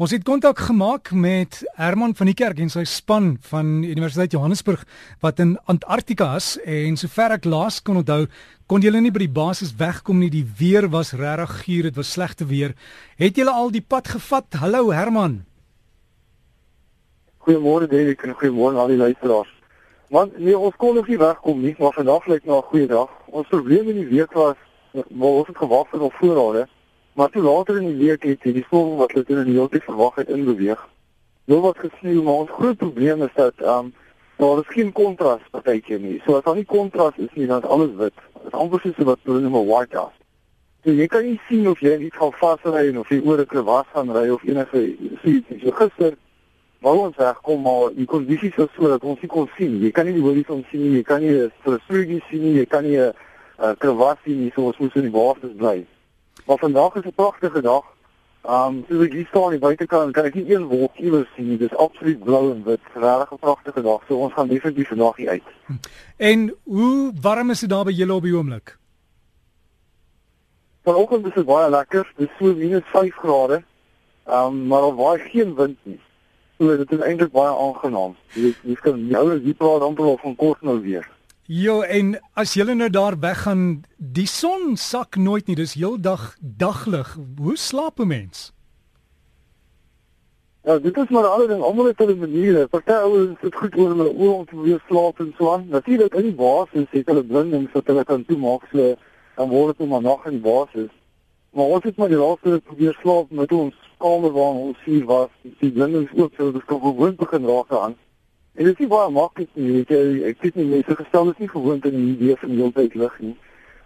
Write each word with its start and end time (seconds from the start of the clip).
Ons 0.00 0.14
het 0.14 0.22
kontak 0.24 0.56
gemaak 0.64 1.10
met 1.12 1.58
Herman 1.76 2.14
van 2.16 2.30
die 2.30 2.32
Kerk 2.32 2.56
en 2.64 2.70
sy 2.72 2.86
span 2.88 3.34
van 3.50 3.82
Universiteit 3.84 4.32
Johannesburg 4.32 4.86
wat 5.20 5.42
in 5.44 5.58
Antarktika 5.68 6.30
is 6.38 6.54
en 6.64 6.96
sover 6.96 7.34
ek 7.36 7.44
laas 7.44 7.82
kon 7.84 7.98
onthou, 8.00 8.22
kon 8.64 8.80
julle 8.80 9.02
nie 9.04 9.12
by 9.12 9.26
die 9.26 9.34
basis 9.36 9.74
wegkom 9.76 10.22
nie. 10.22 10.30
Die 10.32 10.46
weer 10.56 10.88
was 10.88 11.12
regtig 11.12 11.52
guur, 11.66 11.90
dit 11.90 12.00
was 12.00 12.14
slegte 12.16 12.48
weer. 12.48 12.72
Het 13.20 13.42
julle 13.42 13.52
al 13.52 13.68
die 13.76 13.84
pad 13.84 14.08
gevat? 14.14 14.48
Hallo 14.62 14.88
Herman. 14.88 15.42
Goeiemôre 17.44 17.92
Derek 17.92 18.24
en 18.24 18.32
goeiemôre 18.40 18.80
al 18.80 18.96
die 18.96 19.00
luisteraars. 19.04 19.52
Man, 20.08 20.32
nee, 20.40 20.56
ons 20.56 20.80
kon 20.80 20.96
nog 20.96 21.12
nie 21.12 21.20
wegkom 21.20 21.60
nie, 21.60 21.76
maar 21.76 21.92
vandag 21.92 22.24
lyk 22.24 22.48
na 22.48 22.56
'n 22.56 22.68
goeie 22.72 22.88
dag. 22.88 23.12
Ons 23.28 23.52
probleem 23.52 23.92
in 23.92 24.00
die 24.00 24.10
week 24.16 24.32
was 24.32 24.56
maar 25.12 25.28
ons 25.28 25.46
het 25.46 25.56
gewag 25.56 25.88
vir 25.90 26.00
ons 26.00 26.14
voorrade. 26.18 26.68
Maar 27.20 27.30
toe 27.30 27.42
later 27.42 27.76
in 27.76 27.86
die 27.86 28.06
week 28.06 28.22
het 28.22 28.42
hierdie 28.42 28.64
vol 28.64 28.94
wat 28.96 29.10
hulle 29.12 29.26
toe 29.28 29.34
in 29.42 29.48
die 29.50 29.58
heeltyd 29.58 29.82
verwag 29.84 30.14
het 30.22 30.30
inbeweeg. 30.32 30.84
Nou 31.52 31.58
wat 31.60 31.76
gesien, 31.82 32.22
maar 32.24 32.46
ons 32.46 32.52
groot 32.56 32.78
probleem 32.80 33.26
is 33.26 33.34
dat 33.34 33.60
ehm 33.60 33.90
um, 33.90 33.90
daar 34.40 34.62
is 34.62 34.70
geen 34.72 34.92
kontras 34.96 35.42
partytjie 35.50 35.98
nie. 36.00 36.14
So 36.24 36.38
as 36.38 36.46
daar 36.46 36.56
nie 36.56 36.64
kontras 36.64 37.18
is 37.20 37.28
nie, 37.34 37.46
dan 37.50 37.60
is 37.60 37.68
alles 37.68 37.92
wit. 37.98 38.16
Dit 38.38 38.46
is 38.48 38.56
amper 38.62 38.80
soos 38.80 39.04
wat 39.10 39.28
hulle 39.28 39.42
noem 39.44 39.58
'n 39.60 39.68
white 39.68 39.96
house. 39.96 40.16
So 40.84 40.96
jy 41.02 41.10
kan 41.12 41.28
nie 41.28 41.36
sien 41.48 41.68
of 41.68 41.84
jy 41.84 41.98
net 41.98 42.16
gaan 42.22 42.32
vasry 42.40 42.96
of 42.96 43.12
jy 43.12 43.20
oor 43.20 43.44
'n 43.44 43.52
krewas 43.52 43.92
gaan 43.92 44.16
ry 44.16 44.24
of 44.30 44.48
enige 44.48 44.86
iets 44.96 45.48
nie. 45.50 45.60
So 45.60 45.76
gister 45.82 46.16
wou 46.80 46.98
ons 47.04 47.16
wegkom 47.16 47.62
maar 47.62 47.94
die 48.00 48.06
kondisies 48.06 48.56
was 48.56 48.72
so 48.76 48.88
dat 48.88 49.04
ons 49.04 49.20
nie 49.20 49.28
kon 49.36 49.48
sien. 49.58 49.80
Jy 49.82 49.90
kan 49.90 50.06
nie 50.06 50.16
die 50.16 50.24
horison 50.28 50.64
sien 50.70 50.88
nie, 50.88 50.96
jy 50.96 51.02
kan 51.02 51.20
nie 51.20 51.36
'n 51.36 51.52
strokie 51.84 52.22
sien 52.30 52.42
nie, 52.42 52.54
jy 52.54 52.66
kan 52.66 52.82
nie 52.82 52.96
'n 52.96 53.12
krewas 53.76 54.16
sien 54.24 54.40
nie, 54.40 54.52
so 54.54 54.62
ons 54.62 54.78
moes 54.78 54.94
in 54.94 55.02
die 55.02 55.18
water 55.20 55.48
bly. 55.48 55.86
Maar 56.46 56.58
vandag 56.58 56.94
is 56.94 57.04
'n 57.04 57.14
pragtige 57.14 57.60
dag. 57.60 57.84
Ehm 58.40 58.66
um, 58.66 58.84
soos 58.88 59.04
ek 59.04 59.12
hier 59.12 59.26
staan 59.26 59.42
aan 59.42 59.50
die 59.50 59.58
buitekant 59.58 60.12
kan 60.12 60.24
ek 60.24 60.34
nie 60.34 60.54
een 60.54 60.66
wolk 60.66 60.96
iewers 60.96 61.28
sien 61.36 61.48
nie. 61.48 61.58
Dis 61.58 61.74
absoluut 61.76 62.22
blou 62.24 62.52
en 62.52 62.62
wit. 62.64 62.80
Regtig 62.94 63.32
'n 63.32 63.38
pragtige 63.38 63.82
dag. 63.82 64.00
So 64.08 64.16
ons 64.16 64.32
gaan 64.32 64.48
definitief 64.48 64.88
vandag 64.88 65.16
hier 65.16 65.28
uit. 65.28 65.42
Hm. 65.66 65.74
En 66.16 66.54
hoe 66.64 67.12
warm 67.20 67.50
is 67.50 67.60
dit 67.60 67.70
daar 67.70 67.84
by 67.84 67.92
julle 67.92 68.14
op 68.14 68.22
die 68.22 68.36
oomblik? 68.36 68.78
Vanoggend 70.82 71.26
is 71.26 71.34
dit 71.34 71.44
baie 71.44 71.70
lekker. 71.70 72.12
Dis 72.16 72.28
so 72.38 72.54
minus 72.54 72.88
5 72.92 73.14
grade. 73.14 73.62
Ehm 74.26 74.46
um, 74.46 74.66
maar 74.66 74.80
daar 74.80 74.94
waai 74.94 75.18
geen 75.18 75.54
wind 75.54 75.78
nie. 75.82 76.00
So 76.58 76.76
dit 76.76 76.92
is 76.92 76.98
eintlik 76.98 77.32
baie 77.32 77.52
aangenaam. 77.56 78.16
Jy 78.32 78.54
jy 78.62 78.74
kan 78.74 79.08
nou 79.08 79.26
as 79.34 79.42
jy 79.44 79.54
praat 79.54 79.82
amper 79.82 80.04
al 80.04 80.18
van 80.22 80.36
kort 80.36 80.62
nou 80.62 80.80
weer. 80.80 81.08
Jo 81.50 81.80
en 81.82 82.12
as 82.38 82.52
julle 82.54 82.76
nou 82.78 82.86
daar 82.94 83.16
weggaan, 83.18 83.82
die 83.98 84.28
son 84.30 84.76
sak 84.78 85.16
nooit 85.18 85.48
nie, 85.50 85.56
dis 85.58 85.72
heeldag 85.74 86.36
daglig. 86.38 87.16
Hoe 87.42 87.56
slaap 87.58 87.98
'n 87.98 88.06
mens? 88.06 88.52
Ja, 90.62 90.78
dit 90.78 90.96
is 90.96 91.08
maar 91.08 91.26
alle 91.26 91.48
ding 91.48 91.62
almal 91.62 91.86
het 91.86 91.98
hulle 91.98 92.14
maniere. 92.14 92.68
Party 92.68 92.92
ouens 92.92 93.40
sit 93.40 93.54
goed 93.54 93.74
oor 93.76 93.88
hulle 93.88 94.06
oë 94.12 94.34
om 94.34 94.44
te 94.44 94.54
probeer 94.54 94.82
slaap 94.86 95.20
en 95.20 95.34
so 95.38 95.52
aan. 95.52 95.66
Natuurlik 95.68 96.14
in 96.14 96.22
die 96.22 96.34
basis 96.34 96.86
het 96.90 97.06
hulle 97.06 97.24
blindings 97.24 97.72
wat 97.72 97.86
hulle 97.86 98.04
kan 98.04 98.24
toemaak 98.24 98.62
so 98.70 98.94
dan 99.36 99.48
word 99.48 99.78
dit 99.78 99.78
nou 99.78 99.88
maar 99.88 100.02
nag 100.02 100.26
in 100.26 100.38
die 100.38 100.50
basis. 100.52 100.92
Maar 101.50 101.64
ons 101.64 101.84
het 101.84 101.96
maar 101.96 102.08
die 102.08 102.22
laaste 102.22 102.60
probeer 102.64 102.98
slaap 103.02 103.30
met 103.30 103.52
ons 103.52 103.74
kamer 103.98 104.30
waar 104.30 104.54
ons 104.54 104.78
hier 104.84 105.04
was. 105.04 105.34
Die 105.42 105.72
blindings 105.72 106.14
oop 106.14 106.32
sodat 106.34 106.52
dit 106.52 106.64
kon 106.64 106.80
gewoon 106.80 107.16
begin 107.16 107.46
raak 107.46 107.72
aan. 107.72 107.96
En 108.54 108.64
dit 108.64 108.72
is 108.72 108.78
nie 108.82 108.90
baie 108.90 109.10
maklik 109.14 109.48
nie. 109.54 109.80
Ek 109.80 109.90
ek 110.32 110.42
weet 110.42 110.58
nie 110.58 110.68
mense 110.74 110.96
gestel 110.96 111.30
is 111.30 111.38
nie 111.38 111.48
gewoond 111.48 111.84
aan 111.86 111.96
die 111.96 112.12
idee 112.16 112.36
van 112.42 112.50
heeltyd 112.58 112.94
lig 112.94 113.18
nie. 113.20 113.36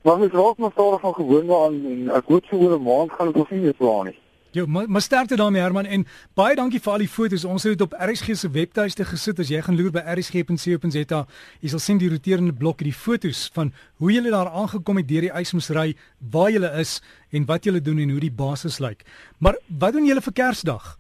Maar 0.05 0.19
mens 0.19 0.33
raak 0.33 0.59
maar 0.59 0.73
stadig 0.73 1.01
van 1.01 1.15
gewoond 1.15 1.49
daaraan 1.49 1.81
en 1.93 2.11
ek 2.17 2.29
hoop 2.29 2.45
so 2.51 2.57
oor 2.57 2.77
'n 2.79 2.83
maand 2.83 3.13
gaan 3.13 3.33
dit 3.33 3.43
of 3.43 3.51
nie 3.51 3.61
weer 3.61 3.75
pla 3.75 4.03
nie. 4.03 4.19
Jo, 4.55 4.67
maar, 4.67 4.91
maar 4.91 5.01
sterkte 5.01 5.37
daarmee 5.37 5.61
Herman 5.63 5.85
en 5.85 6.07
baie 6.35 6.55
dankie 6.55 6.81
vir 6.81 6.93
al 6.93 6.99
die 7.03 7.09
foto's. 7.09 7.45
Ons 7.45 7.63
het 7.67 7.73
dit 7.75 7.81
op 7.83 7.95
RSG 7.99 8.37
se 8.39 8.51
webtuiste 8.51 9.05
gesit. 9.05 9.39
As 9.39 9.49
jy 9.51 9.59
gaan 9.67 9.75
loer 9.75 9.91
by 9.91 10.03
rsg.co.za, 10.15 11.27
jy 11.61 11.69
sal 11.73 11.83
sien 11.83 11.99
die 11.99 12.11
roterende 12.13 12.55
blok 12.55 12.79
het 12.79 12.87
die 12.87 12.95
foto's 12.95 13.51
van 13.55 13.73
hoe 13.99 14.13
jy 14.13 14.23
daar 14.31 14.53
aangekom 14.55 14.97
het 14.97 15.09
deur 15.09 15.27
die 15.27 15.33
ysmoesry, 15.41 15.97
waar 16.31 16.51
jy 16.55 16.63
is 16.79 17.03
en 17.35 17.49
wat 17.51 17.65
jy 17.67 17.81
doen 17.81 17.99
en 17.99 18.11
hoe 18.15 18.21
die 18.21 18.31
basis 18.31 18.79
lyk. 18.79 19.03
Maar 19.39 19.59
wat 19.67 19.93
doen 19.93 20.07
julle 20.07 20.23
vir 20.23 20.33
Kersdag? 20.33 20.99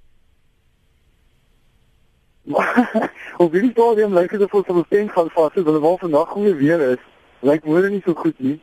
Op 3.36 3.52
hierdie 3.52 3.70
stadium 3.70 4.14
lyk 4.14 4.30
dit 4.30 4.42
asof 4.42 4.68
ons 4.68 4.88
teen 4.88 5.08
gaan 5.10 5.30
vassit, 5.34 5.64
want 5.64 5.82
waar 5.82 5.98
vandag 5.98 6.28
goeie 6.28 6.54
weer 6.54 6.80
is, 6.92 7.02
lyk 7.42 7.64
môre 7.66 7.90
nie 7.90 8.02
so 8.04 8.14
goed 8.14 8.38
nie. 8.38 8.60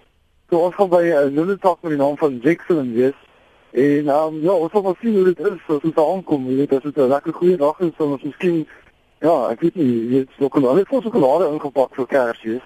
So 0.49 0.61
ons 0.67 0.75
gaan 0.75 0.89
by 0.89 1.03
eh, 1.03 1.27
'n 1.27 1.39
uh, 1.39 1.57
tak 1.59 1.81
met 1.81 1.91
die 1.91 1.99
naam 1.99 2.17
van 2.17 2.39
Jackson 2.39 2.93
wees. 2.93 3.17
En 3.71 4.07
um, 4.07 4.39
ja, 4.41 4.51
ons 4.51 4.71
gaan 4.71 4.83
maar 4.83 4.99
sien 5.01 5.15
hoe 5.15 5.23
dit 5.23 5.39
is 5.39 5.59
as 5.67 5.83
ons 5.83 5.95
aankom. 5.95 6.47
Jy 6.47 6.55
weet, 6.55 6.73
as 6.73 6.83
dit 6.83 6.97
'n 6.97 7.07
lekker 7.07 7.33
goeie 7.33 7.57
dag 7.57 7.79
is, 7.79 7.91
dan 7.97 8.11
ons 8.11 8.23
miskien 8.23 8.67
ja, 9.21 9.35
ek 9.51 9.59
weet 9.61 9.75
nie, 9.75 9.87
jy 9.87 10.07
weet, 10.15 10.29
sjokolade, 10.37 10.85
ons 10.89 11.03
het 11.03 11.05
sjokolade 11.05 11.49
ingepak 11.53 11.95
vir 11.95 12.07
Kersfees. 12.07 12.63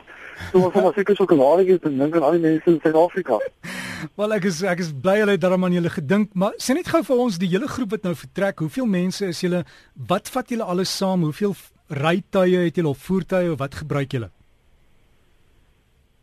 So 0.52 0.60
ons 0.60 0.74
gaan 0.74 0.84
maar 0.84 0.96
seker 0.96 1.16
sjokolade 1.16 1.68
eet 1.68 1.84
en 1.88 1.98
dink 1.98 2.16
aan 2.16 2.24
al 2.28 2.38
die 2.38 2.44
mense 2.44 2.70
in 2.70 2.80
Suid-Afrika. 2.84 3.40
Wel 4.20 4.36
ek 4.38 4.48
is 4.50 4.62
ek 4.64 4.82
is 4.84 4.92
bly 4.92 5.18
hulle 5.22 5.36
het 5.36 5.44
daaraan 5.44 5.68
aan 5.68 5.78
julle 5.78 5.92
gedink, 5.92 6.34
maar 6.34 6.56
sê 6.62 6.76
net 6.78 6.88
gou 6.92 7.02
vir 7.04 7.22
ons 7.26 7.40
die 7.42 7.50
hele 7.52 7.68
groep 7.68 7.96
wat 7.96 8.04
nou 8.08 8.14
vertrek, 8.16 8.60
hoeveel 8.64 8.86
mense 8.86 9.32
is 9.32 9.42
julle? 9.44 9.64
Wat 9.96 10.30
vat 10.32 10.52
julle 10.52 10.68
alles 10.76 10.92
saam? 10.92 11.24
Hoeveel 11.28 11.56
rytuie 11.88 12.58
het 12.66 12.76
julle 12.76 12.90
of 12.90 12.98
voertuie 12.98 13.52
of 13.52 13.60
wat 13.60 13.76
gebruik 13.76 14.12
julle? 14.12 14.30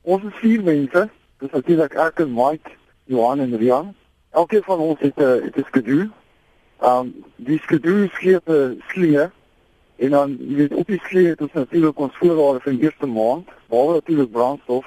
Ons 0.02 0.24
is 0.24 0.38
vier 0.40 0.62
mense. 0.62 1.08
Dis 1.38 1.50
natuurlik 1.50 1.94
ek 1.94 2.24
en 2.24 2.32
Mike, 2.34 2.70
Johan 3.10 3.40
en 3.40 3.56
Rian. 3.56 3.94
Elkeen 4.30 4.62
van 4.62 4.78
ons 4.78 5.00
het 5.00 5.16
'n 5.18 5.42
het 5.44 5.56
'n 5.56 5.64
skedule. 5.66 6.10
Ehm 6.80 6.98
um, 6.98 7.24
die 7.36 7.58
skedule 7.58 8.08
gee 8.08 8.40
'n 8.46 8.82
slee 8.88 9.30
en 9.96 10.10
dan 10.10 10.36
jy 10.40 10.54
weet 10.54 10.74
op 10.74 10.86
die 10.86 11.00
slee 11.02 11.26
het 11.26 11.40
ons 11.40 11.52
natuurlik 11.52 11.98
ons 11.98 12.16
voorrade 12.16 12.60
vir 12.60 12.72
die 12.72 12.82
eerste 12.82 13.06
maand, 13.06 13.48
behalwe 13.68 13.92
natuurlik 13.92 14.30
brandstof. 14.30 14.86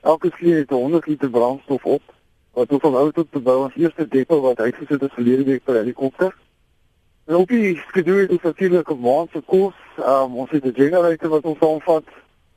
Elke 0.00 0.30
slee 0.36 0.54
het 0.54 0.70
100 0.70 1.06
liter 1.06 1.30
brandstof 1.30 1.84
op 1.84 2.02
wat 2.52 2.72
ons 2.72 2.82
onthou 2.82 3.12
tot 3.12 3.26
te 3.32 3.40
bou 3.40 3.64
ons 3.64 3.76
eerste 3.76 4.08
depo 4.08 4.40
wat 4.40 4.60
uitgesit 4.60 5.02
is 5.02 5.14
verlede 5.14 5.44
week 5.44 5.64
per 5.64 5.74
helikopter. 5.74 6.34
Loopie 7.30 7.76
skedoe 7.88 8.26
is 8.26 8.42
natuurlik 8.42 8.90
'n 8.90 9.00
maand 9.00 9.30
se 9.30 9.40
kos. 9.46 9.74
Um, 9.98 10.34
ons 10.36 10.50
het 10.50 10.64
'n 10.64 10.74
generator 10.74 11.28
wat 11.28 11.44
ons 11.44 11.60
aanvat. 11.60 12.04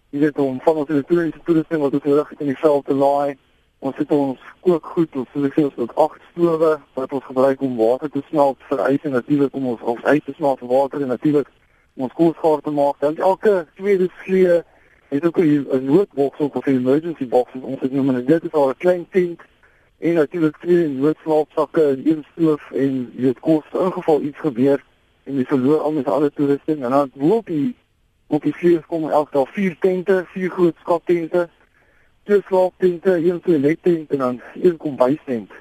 Jy 0.10 0.20
weet 0.20 0.38
om 0.38 0.60
van 0.62 0.76
ons 0.76 0.90
elektroniese 0.90 1.40
toerusting 1.44 1.82
wat 1.82 1.94
ons 1.94 2.04
nodig 2.04 2.30
het 2.30 2.40
in 2.40 2.46
die 2.46 2.58
veld 2.58 2.86
te 2.86 2.94
laai. 2.94 3.38
Ons 3.80 3.96
het 3.98 4.12
ons 4.12 4.40
kookgoed, 4.60 5.16
ons 5.16 5.28
seleksie 5.32 5.72
ook 5.76 5.92
agt 5.96 6.22
stowe 6.32 6.82
wat 6.94 7.12
ons 7.12 7.24
gebruik 7.24 7.62
om 7.62 7.78
water 7.78 8.10
te 8.10 8.22
smelt 8.30 8.58
vir 8.70 8.80
ys 8.90 9.04
en 9.04 9.12
natuurlik 9.12 9.54
om 9.54 9.68
ons 9.68 9.82
ons 9.82 10.04
ys 10.04 10.24
te 10.26 10.34
smelt 10.34 10.60
vir 10.60 10.68
water 10.68 11.02
en 11.02 11.08
natuurlik 11.08 11.50
om 11.96 12.04
ons 12.04 12.14
koelskaar 12.14 12.62
te 12.62 12.72
maak. 12.72 12.96
Dan 13.00 13.18
elke 13.18 13.68
tweede 13.76 14.10
slee 14.24 14.64
het 15.10 15.26
ook 15.26 15.38
'n 15.38 15.86
noodboks 15.86 16.40
ook 16.40 16.56
of 16.56 16.66
'n 16.66 16.70
emergency 16.70 17.28
box. 17.28 17.52
Ons 17.62 17.80
het 17.80 17.92
nou 17.92 18.04
maar 18.04 18.16
net 18.16 18.28
dit 18.28 18.44
is 18.44 18.54
al 18.54 18.70
'n 18.70 18.78
klein 18.78 19.06
tent 19.10 19.42
en 19.98 20.14
natuurlik 20.14 20.58
twee 20.58 20.88
noodslaapsakke 20.88 21.84
en 21.84 22.02
een 22.08 22.26
stoof 22.32 22.72
en 22.72 23.12
jy 23.16 23.30
weet 23.30 23.40
kos 23.40 23.78
in 23.80 23.92
geval 23.92 24.22
iets 24.22 24.40
gebeur 24.40 24.84
en 25.24 25.38
jy 25.40 25.46
verloor 25.46 25.80
al 25.80 25.92
met 25.92 26.08
alle 26.08 26.32
toerusting 26.32 26.84
en 26.84 26.92
dan 26.92 27.12
loop 27.14 27.48
jy 27.48 27.74
op 28.28 28.44
die 28.44 28.56
vleuels 28.56 28.86
kom 28.90 29.10
elke 29.10 29.36
dag 29.38 29.52
vier 29.54 29.76
tente, 29.80 30.24
vier 30.34 30.50
groot 30.50 30.76
skaptente, 30.82 31.50
twee 32.24 32.42
slaaptente, 32.48 33.18
een 33.20 33.42
toilettent 33.42 34.12
en 34.12 34.18
dan 34.18 34.42
een 34.62 34.78
kombuistent. 34.78 35.52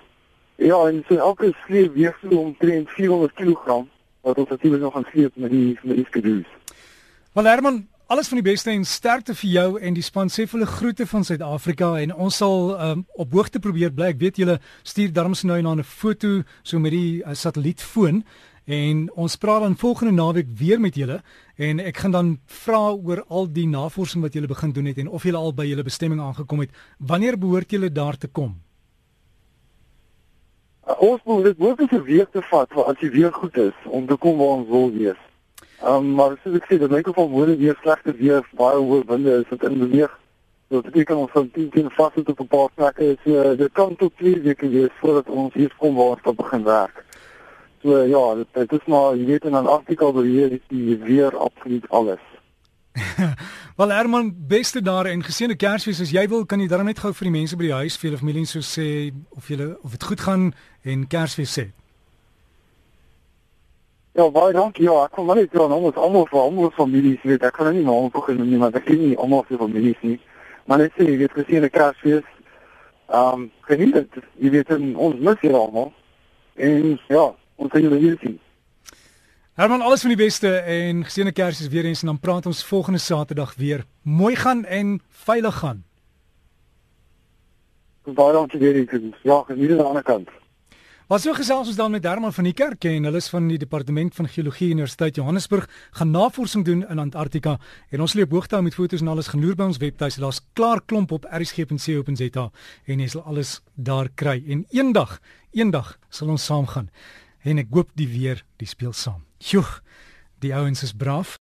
Ja, 0.56 0.78
en 0.86 1.02
so 1.08 1.16
elke 1.16 1.52
sleep 1.66 1.94
weeg 1.94 2.18
so 2.22 2.36
omtrent 2.36 2.90
400 2.90 3.32
kg 3.34 3.82
wat 4.22 4.38
ons 4.38 4.48
natuurlik 4.48 4.80
nog 4.80 4.96
aan 4.96 5.08
sleep 5.10 5.36
met 5.36 5.50
die 5.50 5.78
met 5.82 5.96
die 5.96 6.06
skedules. 6.06 6.46
Wel 7.32 7.44
Herman, 7.44 7.86
Alles 8.12 8.28
van 8.28 8.42
die 8.42 8.50
beste 8.50 8.68
en 8.70 8.82
sterkte 8.84 9.32
vir 9.32 9.48
jou 9.48 9.68
en 9.80 9.94
die 9.96 10.02
span 10.04 10.28
sê 10.28 10.44
hulle 10.50 10.66
groete 10.68 11.06
van 11.08 11.22
Suid-Afrika 11.24 11.94
en 11.96 12.10
ons 12.12 12.36
sal 12.42 12.74
um, 12.76 13.04
op 13.16 13.32
hoogte 13.32 13.62
probeer 13.64 13.94
bly. 13.96 14.10
Ek 14.12 14.18
weet 14.20 14.40
julle 14.42 14.58
stuur 14.84 15.14
darms 15.16 15.46
nou 15.48 15.56
na 15.64 15.72
'n 15.72 15.82
foto 15.82 16.42
so 16.62 16.78
met 16.78 16.92
die 16.92 17.22
uh, 17.24 17.32
satellietfoon 17.32 18.20
en 18.66 19.08
ons 19.16 19.36
praat 19.36 19.64
dan 19.64 19.78
volgende 19.80 20.12
naweek 20.12 20.52
weer 20.60 20.80
met 20.80 20.94
julle 20.94 21.22
en 21.56 21.80
ek 21.80 22.04
gaan 22.04 22.12
dan 22.12 22.38
vra 22.44 22.92
oor 22.92 23.24
al 23.28 23.48
die 23.48 23.66
navorsing 23.66 24.20
wat 24.20 24.34
julle 24.34 24.52
begin 24.52 24.72
doen 24.72 24.92
het 24.92 24.98
en 24.98 25.08
of 25.08 25.24
julle 25.24 25.40
al 25.40 25.54
by 25.54 25.64
julle 25.64 25.82
bestemming 25.82 26.20
aangekom 26.20 26.60
het. 26.60 26.70
Wanneer 26.98 27.38
behoort 27.38 27.70
julle 27.70 27.92
daar 27.92 28.18
te 28.18 28.28
kom? 28.28 28.60
Uh, 30.84 31.00
ons 31.00 31.20
moet 31.24 31.44
dit 31.44 31.58
moontlik 31.58 31.92
'n 31.92 32.04
week 32.04 32.28
te 32.30 32.42
vat, 32.42 32.68
want 32.74 32.88
as 32.88 33.00
die 33.00 33.10
weer 33.10 33.32
goed 33.32 33.56
is 33.56 33.76
om 33.86 34.06
te 34.06 34.16
kom 34.16 34.36
waar 34.36 34.60
ons 34.60 34.68
wil 34.68 34.92
wees. 34.92 35.31
Um, 35.84 36.12
maar 36.14 36.36
soos 36.42 36.60
ek 36.60 36.66
sê, 36.70 36.78
dit 36.78 36.90
lyk 36.90 37.08
of 37.10 37.16
al 37.18 37.30
woon 37.30 37.56
weer 37.58 37.78
slegte 37.82 38.12
weer, 38.14 38.44
baie 38.58 38.78
hoë 38.78 39.06
winde 39.08 39.38
is 39.40 39.48
wat 39.50 39.64
inbeweeg. 39.66 40.12
Dit 40.70 40.84
beteken 40.86 41.16
ons 41.24 41.32
gaan 41.34 41.48
teen 41.50 41.70
teen 41.74 41.90
vassit 41.96 42.28
op 42.28 42.40
'n 42.40 42.46
paar 42.46 42.70
plekke. 42.74 43.16
So 43.24 43.56
dit 43.56 43.72
kan 43.72 43.96
tot 43.96 44.12
2 44.16 44.40
weke 44.42 44.68
wees 44.68 44.94
voordat 45.00 45.28
ons 45.28 45.54
hier 45.54 45.72
kom 45.78 45.94
waar 45.94 46.14
ons 46.14 46.36
begin 46.36 46.64
werk. 46.64 47.04
So 47.82 47.98
ja, 48.04 48.34
dit, 48.34 48.46
dit 48.54 48.72
is 48.72 48.86
maar 48.86 49.16
jy 49.16 49.24
weet 49.24 49.44
in 49.44 49.58
'n 49.58 49.66
artikel 49.66 50.12
beweer 50.12 50.52
is 50.52 50.64
die 50.68 50.96
weer 50.96 51.36
absoluut 51.36 51.88
alles. 51.90 52.22
Wel 53.76 53.88
Herman, 53.88 54.34
beste 54.46 54.82
daar 54.82 55.06
en 55.06 55.22
geseënde 55.22 55.56
Kersfees. 55.56 56.00
As 56.00 56.10
jy 56.10 56.28
wil, 56.28 56.44
kan 56.46 56.60
jy 56.60 56.68
darm 56.68 56.86
net 56.86 56.98
gou 56.98 57.12
vir 57.12 57.24
die 57.24 57.38
mense 57.38 57.56
by 57.56 57.64
die 57.64 57.72
huis, 57.72 57.96
vir 57.96 58.10
julle 58.10 58.20
familie 58.20 58.46
so 58.46 58.60
sê 58.60 59.12
of 59.30 59.48
julle 59.48 59.78
of 59.82 59.90
dit 59.90 60.02
goed 60.02 60.20
gaan 60.20 60.52
en 60.82 61.06
Kersfees 61.06 61.58
sê. 61.58 61.72
Ja, 64.12 64.30
baie 64.30 64.52
dankie. 64.52 64.84
Ja, 64.84 65.06
ek 65.06 65.14
kom 65.16 65.26
maar 65.26 65.38
net 65.40 65.54
dan 65.56 65.72
ons 65.72 65.96
almal 65.96 66.26
vir 66.28 66.40
almal 66.40 66.70
families 66.76 67.22
weet. 67.24 67.44
Ek 67.48 67.54
kan 67.56 67.72
nie 67.72 67.84
maar 67.86 68.04
onvoeg 68.08 68.28
in 68.34 68.42
nie, 68.44 68.58
maar 68.60 68.74
ek 68.76 68.84
ken 68.84 69.00
nie 69.00 69.16
almal 69.16 69.46
se 69.48 69.56
families 69.56 70.00
nie. 70.04 70.18
Maar 70.68 70.84
net 70.84 70.92
sê 70.98 71.06
jy 71.08 71.16
het 71.22 71.32
gesien 71.32 71.64
'n 71.64 71.70
Kersfees. 71.70 72.28
Ehm, 73.08 73.32
um, 73.32 73.50
geniet 73.60 73.94
dit. 73.94 74.24
Jy 74.38 74.50
weet 74.50 74.70
ons 74.96 75.16
mis 75.18 75.40
hier 75.40 75.56
almal. 75.56 75.92
En 76.56 77.00
ja, 77.08 77.34
ons 77.56 77.70
sien 77.72 77.82
julle 77.82 77.98
hier 77.98 78.18
sien. 78.20 78.38
Herman, 79.54 79.80
alles 79.80 80.00
van 80.00 80.10
die 80.10 80.24
beste 80.24 80.48
en 80.58 81.04
geseënde 81.04 81.32
Kersfees 81.32 81.68
weer 81.68 81.84
eens 81.84 82.00
en 82.00 82.06
dan 82.06 82.20
praat 82.20 82.46
ons 82.46 82.64
volgende 82.64 82.98
Saterdag 82.98 83.54
weer. 83.54 83.84
Mooi 84.02 84.36
gaan 84.36 84.64
en 84.64 85.00
veilig 85.08 85.54
gaan. 85.54 85.84
Baie 88.04 88.32
dankie 88.32 88.58
weer 88.58 88.74
eens. 88.74 89.16
Ja, 89.22 89.42
geniet 89.46 89.70
aan 89.70 89.76
die 89.76 89.84
ander 89.84 90.02
kant. 90.02 90.28
Wat 91.12 91.20
so 91.20 91.34
gesels 91.36 91.68
ons 91.68 91.76
dan 91.76 91.90
met 91.92 92.06
Herman 92.08 92.32
van 92.32 92.46
die 92.48 92.54
Kerk 92.56 92.86
en 92.88 93.04
hulle 93.04 93.20
is 93.20 93.26
van 93.28 93.44
die 93.50 93.58
departement 93.60 94.14
van 94.16 94.30
geologie 94.32 94.70
Universiteit 94.72 95.18
Johannesburg 95.20 95.66
gaan 95.98 96.08
navorsing 96.10 96.64
doen 96.64 96.86
in 96.88 97.02
Antarktika 97.02 97.58
en 97.92 98.00
ons 98.00 98.14
loop 98.16 98.32
hoogte 98.32 98.62
met 98.64 98.72
fotos 98.72 99.04
en 99.04 99.10
alles 99.12 99.28
genoeg 99.28 99.58
by 99.58 99.66
ons 99.68 99.80
webtuis 99.82 100.16
daar's 100.16 100.40
klaar 100.56 100.80
klomp 100.80 101.12
op 101.12 101.28
rsg.co.za 101.28 102.46
en 102.86 103.04
jy 103.04 103.10
sal 103.12 103.26
alles 103.28 103.58
daar 103.76 104.08
kry 104.08 104.38
en 104.48 104.64
eendag 104.72 105.18
eendag 105.52 105.98
sal 106.08 106.32
ons 106.32 106.48
saam 106.48 106.64
gaan 106.72 106.88
en 107.44 107.60
ek 107.60 107.68
hoop 107.76 107.92
die 107.92 108.08
weer 108.08 108.40
die 108.56 108.70
speel 108.72 108.96
saam. 108.96 109.20
Joe, 109.36 109.68
die 110.40 110.54
ouens 110.56 110.80
is 110.80 110.96
braaf. 110.96 111.36